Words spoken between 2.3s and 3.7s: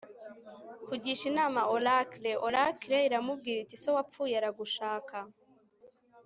oracle iramubwira